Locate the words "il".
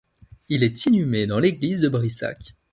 0.49-0.63